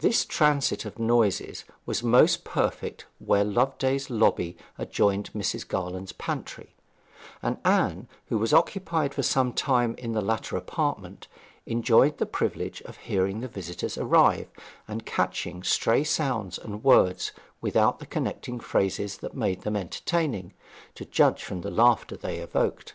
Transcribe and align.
This 0.00 0.26
transit 0.26 0.84
of 0.84 0.98
noises 0.98 1.64
was 1.86 2.02
most 2.02 2.44
perfect 2.44 3.06
where 3.18 3.44
Loveday's 3.44 4.10
lobby 4.10 4.58
adjoined 4.76 5.32
Mrs. 5.32 5.66
Garland's 5.66 6.12
pantry; 6.12 6.74
and 7.40 7.56
Anne, 7.64 8.06
who 8.26 8.36
was 8.36 8.52
occupied 8.52 9.14
for 9.14 9.22
some 9.22 9.54
time 9.54 9.94
in 9.96 10.12
the 10.12 10.20
latter 10.20 10.58
apartment, 10.58 11.28
enjoyed 11.64 12.18
the 12.18 12.26
privilege 12.26 12.82
of 12.82 12.98
hearing 12.98 13.40
the 13.40 13.48
visitors 13.48 13.96
arrive 13.96 14.50
and 14.86 15.00
of 15.00 15.06
catching 15.06 15.62
stray 15.62 16.04
sounds 16.04 16.58
and 16.58 16.84
words 16.84 17.32
without 17.62 18.00
the 18.00 18.04
connecting 18.06 18.60
phrases 18.60 19.16
that 19.16 19.32
made 19.34 19.62
them 19.62 19.76
entertaining, 19.76 20.52
to 20.94 21.06
judge 21.06 21.42
from 21.42 21.62
the 21.62 21.70
laughter 21.70 22.18
they 22.18 22.36
evoked. 22.36 22.92